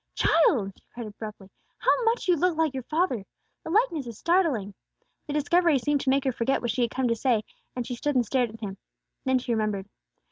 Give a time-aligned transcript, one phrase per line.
[0.15, 3.23] Child!" she cried abruptly, "how much you look like your father!
[3.63, 4.73] The likeness is startling!"
[5.27, 7.43] The discovery seemed to make her forget what she had come to say,
[7.75, 8.77] and she stood and stared at him;
[9.25, 9.87] then she remembered.